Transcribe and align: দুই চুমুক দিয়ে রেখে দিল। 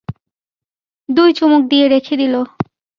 দুই 1.09 1.29
চুমুক 1.33 1.63
দিয়ে 1.69 1.85
রেখে 1.87 2.15
দিল। 2.17 2.35